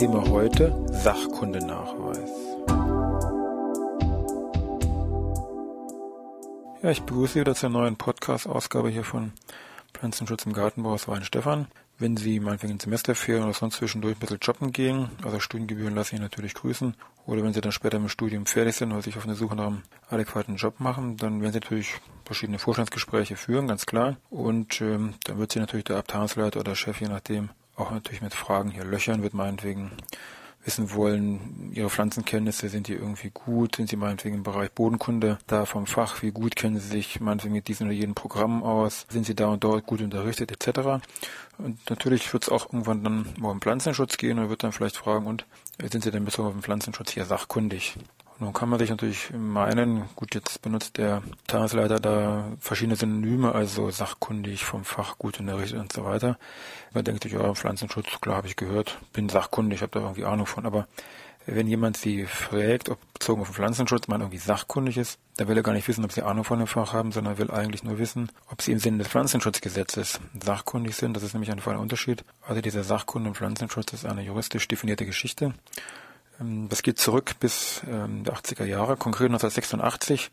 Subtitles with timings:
[0.00, 2.30] Thema heute Sachkundenachweis.
[6.82, 9.32] Ja, ich begrüße Sie wieder zur neuen Podcast-Ausgabe hier von
[9.92, 11.66] Pflanzenschutz im Gartenbau aus Weinstefan.
[11.98, 16.14] Wenn Sie meinetwegen in Semesterferien oder sonst zwischendurch ein bisschen shoppen gehen, also Studiengebühren lasse
[16.14, 16.94] ich natürlich grüßen.
[17.26, 19.66] Oder wenn Sie dann später im Studium fertig sind oder sich auf eine Suche nach
[19.66, 24.16] einem adäquaten Job machen, dann werden Sie natürlich verschiedene Vorstandsgespräche führen, ganz klar.
[24.30, 27.50] Und ähm, dann wird Sie natürlich der Abteilungsleiter oder Chef, je nachdem,
[27.80, 29.90] auch natürlich mit Fragen hier löchern, wird meinetwegen
[30.64, 35.64] wissen wollen, ihre Pflanzenkenntnisse, sind die irgendwie gut, sind sie meinetwegen im Bereich Bodenkunde da
[35.64, 39.24] vom Fach, wie gut kennen sie sich meinetwegen mit diesem oder jenem Programm aus, sind
[39.24, 41.02] sie da und dort gut unterrichtet etc.
[41.56, 45.26] Und natürlich wird es auch irgendwann dann um Pflanzenschutz gehen und wird dann vielleicht fragen,
[45.26, 45.46] und
[45.90, 47.96] sind sie denn bezogen auf den Pflanzenschutz hier sachkundig?
[48.40, 53.90] Nun kann man sich natürlich meinen, gut, jetzt benutzt der Tagesleiter da verschiedene Synonyme, also
[53.90, 56.38] sachkundig, vom Fach gut unterrichtet und so weiter.
[56.94, 60.46] Man denkt sich, ja, Pflanzenschutz, klar habe ich gehört, bin sachkundig, habe da irgendwie Ahnung
[60.46, 60.88] von, aber
[61.44, 65.56] wenn jemand sie fragt, ob bezogen auf den Pflanzenschutz man irgendwie sachkundig ist, dann will
[65.56, 67.98] er gar nicht wissen, ob sie Ahnung von dem Fach haben, sondern will eigentlich nur
[67.98, 71.14] wissen, ob sie im Sinne des Pflanzenschutzgesetzes sachkundig sind.
[71.14, 72.24] Das ist nämlich ein feiner Unterschied.
[72.46, 75.52] Also dieser Sachkunde im Pflanzenschutz ist eine juristisch definierte Geschichte.
[76.40, 80.30] Ähm, das geht zurück bis ähm, die 80er Jahre, konkret 1986.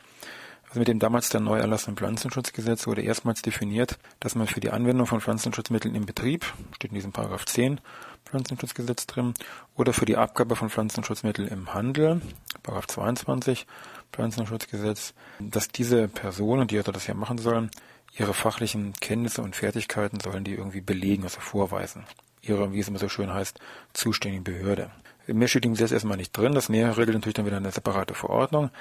[0.70, 4.70] Also mit dem damals der neu erlassenen Pflanzenschutzgesetz wurde erstmals definiert, dass man für die
[4.70, 6.46] Anwendung von Pflanzenschutzmitteln im Betrieb,
[6.76, 7.80] steht in diesem Paragraph 10
[8.26, 9.34] Pflanzenschutzgesetz drin,
[9.76, 12.22] oder für die Abgabe von Pflanzenschutzmitteln im Handel,
[12.64, 13.66] Paragraph 22
[14.12, 17.72] Pflanzenschutzgesetz, dass diese Personen, die also das ja machen sollen,
[18.18, 22.04] ihre fachlichen Kenntnisse und Fertigkeiten sollen die irgendwie belegen, also vorweisen.
[22.42, 23.60] Ihre, wie es immer so schön heißt,
[23.94, 24.92] zuständigen Behörde.
[25.28, 26.54] Mehr steht im Gesetz erstmal nicht drin.
[26.54, 28.72] Das Näher regelt natürlich dann wieder eine separate Verordnung.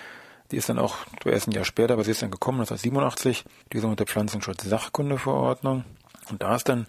[0.50, 3.78] Die ist dann auch erst ein Jahr später, aber sie ist dann gekommen, 1987, die
[3.78, 5.84] sogenannte Pflanzenschutz-Sachkunde-Verordnung.
[6.30, 6.86] Und da ist dann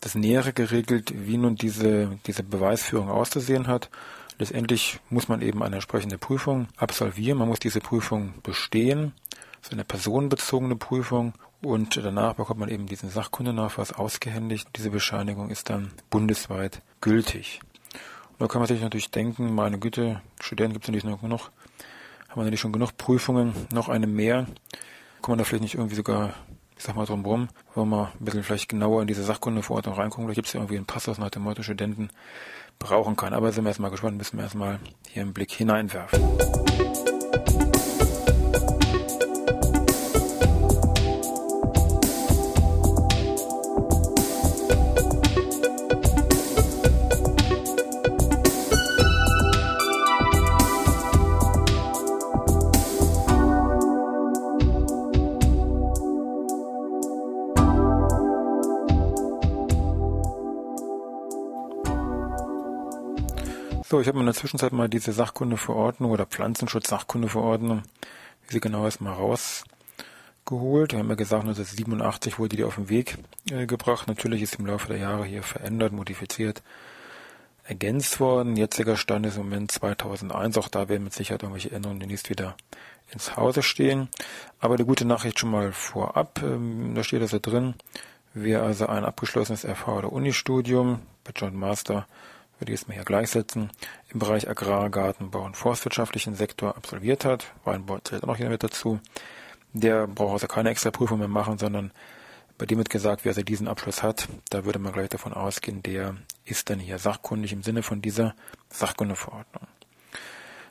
[0.00, 3.90] das Nähere geregelt, wie nun diese, diese Beweisführung auszusehen hat.
[4.38, 7.38] Letztendlich muss man eben eine entsprechende Prüfung absolvieren.
[7.38, 9.12] Man muss diese Prüfung bestehen.
[9.60, 11.34] Das ist eine personenbezogene Prüfung.
[11.60, 14.68] Und danach bekommt man eben diesen Sachkundenachweis ausgehändigt.
[14.76, 17.60] Diese Bescheinigung ist dann bundesweit gültig.
[18.42, 21.52] Da kann man sich natürlich denken, meine Güte, Studenten gibt es natürlich noch genug,
[22.28, 24.46] haben wir natürlich schon genug Prüfungen, noch eine mehr.
[25.22, 26.34] Kann man da vielleicht nicht irgendwie sogar,
[26.76, 30.26] ich sag mal drumherum, wollen wir mal ein bisschen vielleicht genauer in diese Sachkundeverordnung reingucken,
[30.26, 32.10] da gibt es ja irgendwie einen Passus nach dem Motto Studenten
[32.80, 33.32] brauchen kann.
[33.32, 36.71] Aber sind wir erstmal gespannt, müssen wir erstmal hier einen Blick hineinwerfen.
[63.92, 67.82] So, ich habe in der Zwischenzeit mal diese Sachkundeverordnung oder Pflanzenschutz-Sachkundeverordnung,
[68.46, 70.92] wie sie genau ist, mal rausgeholt.
[70.92, 73.18] Wir haben ja gesagt, 1987 wurde die auf den Weg
[73.50, 74.08] äh, gebracht.
[74.08, 76.62] Natürlich ist im Laufe der Jahre hier verändert, modifiziert,
[77.64, 78.56] ergänzt worden.
[78.56, 80.56] Jetziger Stand ist im Moment 2001.
[80.56, 82.56] Auch da werden mit Sicherheit irgendwelche Änderungen demnächst wieder
[83.12, 84.08] ins Hause stehen.
[84.58, 86.40] Aber die gute Nachricht schon mal vorab.
[86.42, 87.74] Ähm, da steht also drin,
[88.32, 92.06] wer also ein abgeschlossenes FH- oder Unistudium, Bachelor und Master
[92.62, 93.70] würde ich es mal hier gleichsetzen,
[94.10, 98.62] im Bereich Agrar, Gartenbau und forstwirtschaftlichen Sektor absolviert hat, Weinbau zählt auch noch hier mit
[98.62, 99.00] dazu,
[99.72, 101.90] der braucht also keine extra Prüfung mehr machen, sondern
[102.58, 105.82] bei dem wird gesagt, wer also diesen Abschluss hat, da würde man gleich davon ausgehen,
[105.82, 106.14] der
[106.44, 108.36] ist dann hier sachkundig im Sinne von dieser
[108.70, 109.66] Sachkundeverordnung.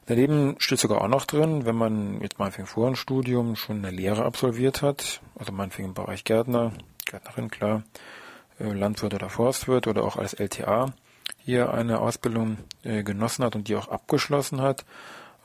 [0.06, 3.92] Daneben steht sogar auch noch drin, wenn man jetzt meinetwegen vor ein Studium schon eine
[3.92, 6.72] Lehre absolviert hat, also meinetwegen im Bereich Gärtner,
[7.06, 7.84] Gärtnerin, klar,
[8.60, 10.94] äh, Landwirt oder Forstwirt oder auch als LTA,
[11.38, 14.86] hier eine Ausbildung äh, genossen hat und die auch abgeschlossen hat,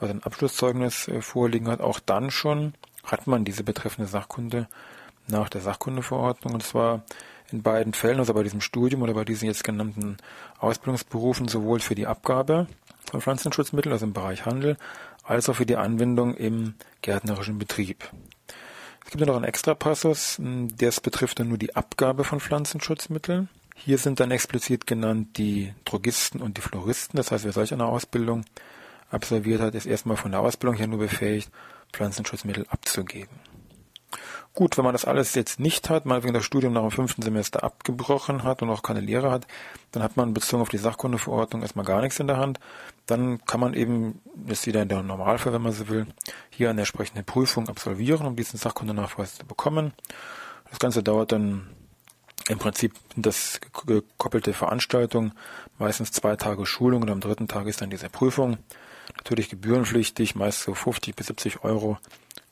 [0.00, 2.74] also ein Abschlusszeugnis äh, vorliegen hat, auch dann schon
[3.04, 4.68] hat man diese betreffende Sachkunde
[5.28, 7.02] nach der Sachkundeverordnung und zwar
[7.50, 10.16] in beiden Fällen, also bei diesem Studium oder bei diesen jetzt genannten
[10.58, 12.66] Ausbildungsberufen, sowohl für die Abgabe
[13.10, 14.76] von Pflanzenschutzmitteln, also im Bereich Handel,
[15.22, 18.10] als auch für die Anwendung im gärtnerischen Betrieb.
[19.04, 23.48] Es gibt noch einen Extrapassus, hm, der betrifft dann nur die Abgabe von Pflanzenschutzmitteln.
[23.78, 27.18] Hier sind dann explizit genannt die Drogisten und die Floristen.
[27.18, 28.44] Das heißt, wer solch eine Ausbildung
[29.10, 31.50] absolviert hat, ist erstmal von der Ausbildung her nur befähigt,
[31.92, 33.38] Pflanzenschutzmittel abzugeben.
[34.54, 37.20] Gut, wenn man das alles jetzt nicht hat, mal wegen das Studium nach dem fünften
[37.20, 39.46] Semester abgebrochen hat und auch keine Lehre hat,
[39.92, 42.58] dann hat man bezogen auf die Sachkundeverordnung erstmal gar nichts in der Hand.
[43.04, 46.06] Dann kann man eben, das ist wieder der Normalfall, wenn man so will,
[46.48, 49.92] hier eine entsprechende Prüfung absolvieren, um diesen Sachkundenachweis zu bekommen.
[50.70, 51.68] Das Ganze dauert dann
[52.48, 55.32] im Prinzip das gekoppelte Veranstaltung,
[55.78, 58.58] meistens zwei Tage Schulung und am dritten Tag ist dann diese Prüfung.
[59.16, 61.98] Natürlich gebührenpflichtig, meist so 50 bis 70 Euro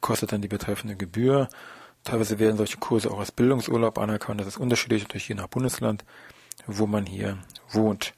[0.00, 1.48] kostet dann die betreffende Gebühr.
[2.04, 4.38] Teilweise werden solche Kurse auch als Bildungsurlaub anerkannt.
[4.38, 6.04] Das ist unterschiedlich durch je nach Bundesland,
[6.66, 7.38] wo man hier
[7.70, 8.12] wohnt.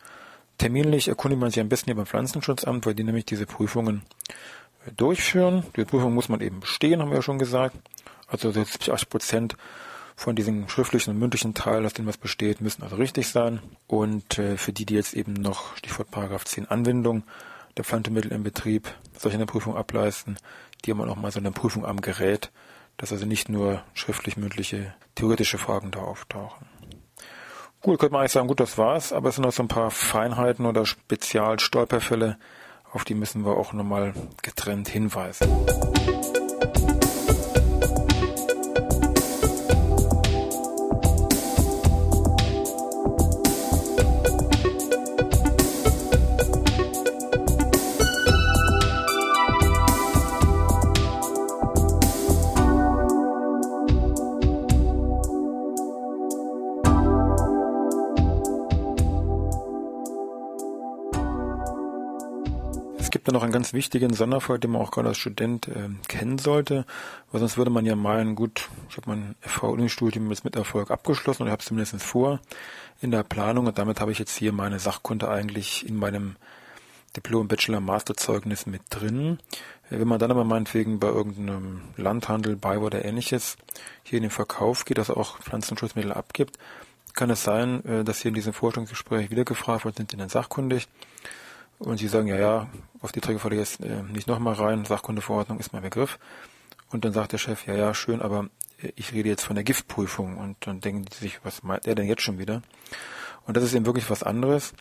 [0.59, 4.03] Terminlich erkundigt man sich am besten hier beim Pflanzenschutzamt, weil die nämlich diese Prüfungen
[4.97, 5.65] durchführen.
[5.77, 7.77] Die Prüfung muss man eben bestehen, haben wir ja schon gesagt.
[8.27, 9.57] Also 70, 80 Prozent
[10.17, 13.61] von diesem schriftlichen und mündlichen Teil, aus dem was besteht, müssen also richtig sein.
[13.87, 17.23] Und äh, für die, die jetzt eben noch, Stichwort Paragraph 10 Anwendung
[17.77, 20.39] der Pflanzenmittel im Betrieb, solche eine Prüfung ableisten,
[20.85, 22.51] die haben auch mal so eine Prüfung am Gerät,
[22.97, 26.67] dass also nicht nur schriftlich mündliche theoretische Fragen da auftauchen.
[27.83, 29.91] Gut, könnte man eigentlich sagen, gut, das war's, aber es sind noch so ein paar
[29.91, 32.39] Feinheiten oder Spezialstolperfälle,
[32.91, 35.47] auf die müssen wir auch nochmal getrennt hinweisen.
[36.65, 36.96] gibt
[63.37, 66.87] noch einen ganz wichtigen Sonderfall, den man auch gerade als Student äh, kennen sollte,
[67.31, 71.43] weil sonst würde man ja meinen, gut, ich habe mein FV-Uni-Studium jetzt mit Erfolg abgeschlossen
[71.43, 72.41] oder habe es zumindest vor
[73.03, 76.37] in der Planung und damit habe ich jetzt hier meine Sachkunde eigentlich in meinem
[77.15, 79.39] Diplom, Bachelor, Masterzeugnis mit drin.
[79.91, 83.59] Äh, wenn man dann aber meinetwegen bei irgendeinem Landhandel, bei oder ähnliches
[84.03, 86.59] hier in den Verkauf geht, also auch Pflanzenschutzmittel abgibt,
[87.13, 90.31] kann es sein, äh, dass hier in diesem Forschungsgespräch wieder gefragt wird, sind Sie denn
[90.31, 90.89] sachkundig?
[91.79, 92.69] Und sie sagen, ja, ja,
[93.01, 96.19] auf die Trägerfalle jetzt äh, nicht nochmal rein, Sachkundeverordnung ist mein Begriff.
[96.91, 98.49] Und dann sagt der Chef, ja, ja, schön, aber
[98.83, 100.39] äh, ich rede jetzt von der Giftprüfung.
[100.39, 102.63] Und dann denken die sich, was meint er denn jetzt schon wieder?
[103.47, 104.73] Und das ist eben wirklich was anderes.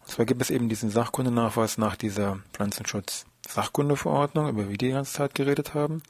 [0.00, 5.34] Und zwar gibt es eben diesen Sachkundenachweis nach dieser Pflanzenschutz-Sachkundeverordnung, über die die ganze Zeit
[5.34, 6.02] geredet haben.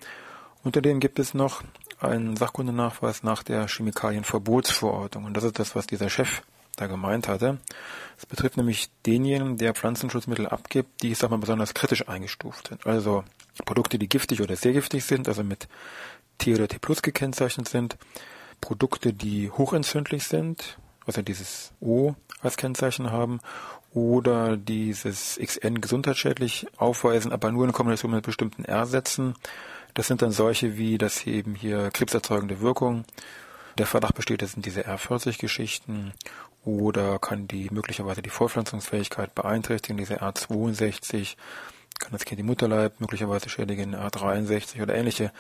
[0.65, 1.63] Unter dem gibt es noch
[2.01, 5.25] einen Sachkundenachweis nach der Chemikalienverbotsverordnung.
[5.25, 6.43] Und das ist das, was dieser Chef
[6.77, 7.59] da gemeint hatte.
[8.17, 12.87] Es betrifft nämlich denjenigen, der Pflanzenschutzmittel abgibt, die, ich sag mal, besonders kritisch eingestuft sind.
[12.87, 13.25] Also
[13.65, 15.69] Produkte, die giftig oder sehr giftig sind, also mit
[16.39, 17.97] T oder T plus gekennzeichnet sind.
[18.61, 23.41] Produkte, die hochentzündlich sind, also dieses O als Kennzeichen haben,
[23.93, 29.35] oder dieses XN gesundheitsschädlich aufweisen, aber nur in Kombination mit bestimmten R-Sätzen.
[29.95, 33.05] Das sind dann solche wie, sie eben hier krebserzeugende Wirkung
[33.79, 36.13] der Verdacht besteht, das sind diese R40-Geschichten
[36.65, 41.37] oder kann die möglicherweise die Fortpflanzungsfähigkeit beeinträchtigen, diese R62,
[41.99, 45.33] kann das Kind die Mutterleib möglicherweise schädigen, R63 oder ähnliche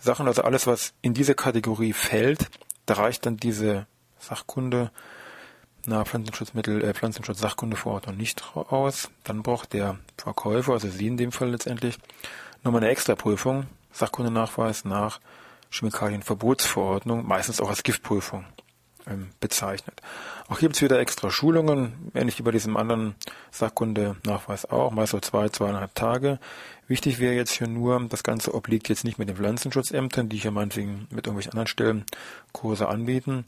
[0.00, 0.26] Sachen.
[0.26, 2.50] Also alles, was in diese Kategorie fällt,
[2.86, 3.86] da reicht dann diese
[4.18, 4.90] Sachkunde
[5.86, 9.10] na Pflanzenschutzmittel, äh, Pflanzenschutz-Sachkundeverordnung nicht aus.
[9.24, 11.98] Dann braucht der Verkäufer, also Sie in dem Fall letztendlich,
[12.62, 15.20] nochmal eine Extraprüfung, Sachkundenachweis nach
[15.70, 18.44] Chemikalienverbotsverordnung, meistens auch als Giftprüfung
[19.06, 20.00] ähm, bezeichnet.
[20.48, 23.14] Auch hier gibt es wieder extra Schulungen, ähnlich wie bei diesem anderen
[23.50, 26.38] Sachkunde-Nachweis auch, meist so zwei, zweieinhalb Tage.
[26.88, 30.50] Wichtig wäre jetzt hier nur, das Ganze obliegt jetzt nicht mit den Pflanzenschutzämtern, die hier
[30.50, 32.04] meinetwegen mit irgendwelchen anderen Stellen
[32.52, 33.44] Kurse anbieten,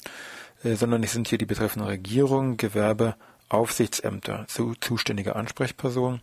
[0.63, 3.17] äh, sondern es sind hier die betreffenden Regierungen, Gewerbe,
[3.49, 6.21] Aufsichtsämter, zu, zuständige Ansprechpersonen.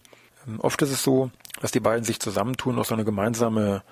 [0.48, 1.30] Ähm, oft ist es so,
[1.62, 3.84] dass die beiden sich zusammentun, auch so eine gemeinsame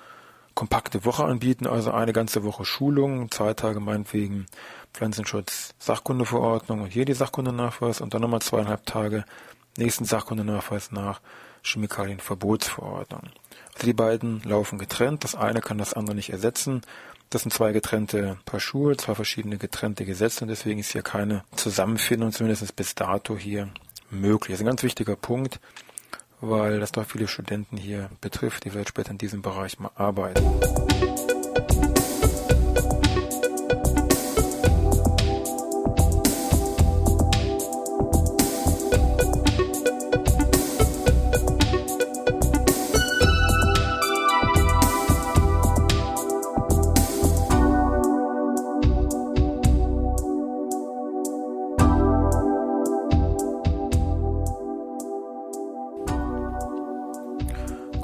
[0.58, 4.46] kompakte Woche anbieten, also eine ganze Woche Schulung, zwei Tage meinetwegen
[4.92, 9.24] Pflanzenschutz, Sachkundeverordnung und hier die Sachkundenachweis und dann nochmal zweieinhalb Tage
[9.76, 11.20] nächsten Sachkundenachweis nach
[11.62, 13.22] Chemikalienverbotsverordnung.
[13.74, 16.80] Also die beiden laufen getrennt, das eine kann das andere nicht ersetzen.
[17.30, 21.44] Das sind zwei getrennte Paar Schuhe, zwei verschiedene getrennte Gesetze und deswegen ist hier keine
[21.54, 23.68] Zusammenfindung, zumindest bis dato hier
[24.10, 24.54] möglich.
[24.54, 25.60] Das ist ein ganz wichtiger Punkt
[26.40, 30.44] weil das doch viele Studenten hier betrifft, die vielleicht später in diesem Bereich mal arbeiten.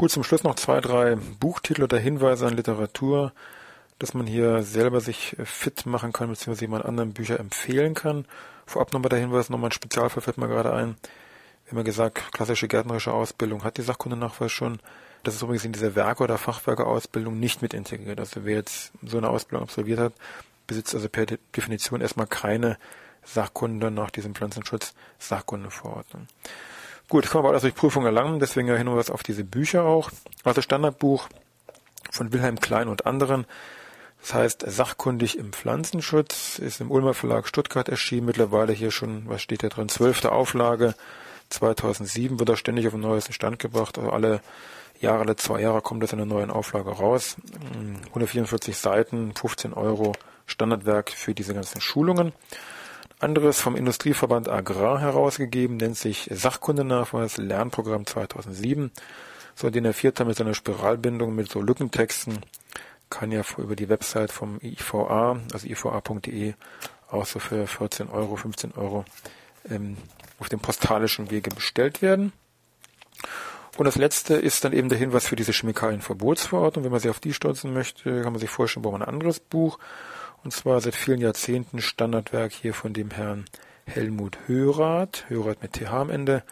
[0.04, 3.32] Gut, zum Schluss noch zwei, drei Buchtitel oder Hinweise an Literatur,
[3.99, 8.26] dass man hier selber sich fit machen kann, beziehungsweise jemand anderen Bücher empfehlen kann.
[8.66, 10.96] Vorab nochmal der Hinweis, nochmal ein Spezialfall fällt mir gerade ein.
[11.64, 14.78] Wir haben ja gesagt, klassische gärtnerische Ausbildung hat die Sachkundenachweis schon.
[15.23, 18.20] Das ist übrigens in dieser Werke- oder Fachwerkeausbildung nicht mit integriert.
[18.20, 20.12] Also wer jetzt so eine Ausbildung absolviert hat,
[20.66, 22.76] besitzt also per Definition erstmal keine
[23.25, 26.26] Sachkunde nach diesem Pflanzenschutz Sachkundeverordnung.
[27.08, 30.11] Gut, kann man aber alles durch Prüfung erlangen, deswegen ja Hinweis auf diese Bücher auch.
[30.42, 31.28] Also Standardbuch
[32.11, 33.46] von Wilhelm Klein und anderen.
[34.20, 38.25] Das heißt, sachkundig im Pflanzenschutz ist im Ulmer Verlag Stuttgart erschienen.
[38.25, 40.94] Mittlerweile hier schon, was steht da drin, zwölfte Auflage.
[41.50, 43.99] 2007 wird er ständig auf den neuesten Stand gebracht.
[43.99, 44.40] Also alle
[44.99, 47.37] Jahre, alle zwei Jahre kommt das in einer neuen Auflage raus.
[48.08, 50.12] 144 Seiten, 15 Euro
[50.46, 52.32] Standardwerk für diese ganzen Schulungen.
[53.21, 58.90] Anderes vom Industrieverband Agrar herausgegeben, nennt sich Sachkundenachweis Lernprogramm 2007.
[59.54, 62.40] So den er vierte mit seiner Spiralbindung mit so Lückentexten
[63.11, 66.54] kann ja über die Website vom IVA, also iva.de,
[67.11, 69.04] auch so für 14 Euro, 15 Euro
[69.71, 69.97] ähm,
[70.40, 72.33] auf dem postalischen Wege bestellt werden.
[73.76, 76.85] Und das letzte ist dann eben der Hinweis für diese Chemikalienverbotsverordnung.
[76.85, 79.40] Wenn man sich auf die stürzen möchte, kann man sich vorstellen, braucht man ein anderes
[79.40, 79.78] Buch.
[80.44, 83.46] Und zwar seit vielen Jahrzehnten Standardwerk hier von dem Herrn
[83.86, 86.42] Helmut Hörath, Hörath mit TH am Ende,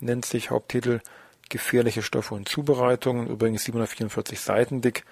[0.00, 1.00] nennt sich Haupttitel
[1.48, 5.04] Gefährliche Stoffe und Zubereitungen, übrigens 744 Seiten dick.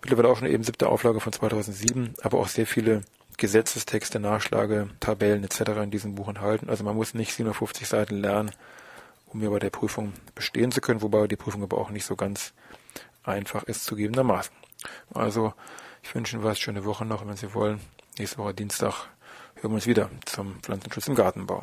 [0.00, 3.02] Mittlerweile auch schon eben siebte Auflage von 2007, aber auch sehr viele
[3.38, 5.82] Gesetzestexte, Nachschlage, Tabellen etc.
[5.82, 6.70] in diesem Buch enthalten.
[6.70, 8.52] Also man muss nicht 750 Seiten lernen,
[9.26, 12.14] um hier bei der Prüfung bestehen zu können, wobei die Prüfung aber auch nicht so
[12.14, 12.52] ganz
[13.24, 14.54] einfach ist zugegebenermaßen.
[15.12, 15.54] Also
[16.02, 17.80] ich wünsche Ihnen was, schöne Woche noch, wenn Sie wollen.
[18.18, 19.08] Nächste Woche Dienstag
[19.56, 21.62] hören wir uns wieder zum Pflanzenschutz im Gartenbau.